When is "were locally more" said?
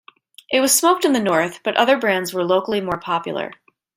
2.33-2.97